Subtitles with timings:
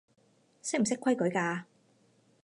[0.63, 1.63] 識唔識規矩㗎